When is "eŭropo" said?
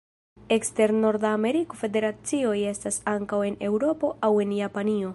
3.73-4.15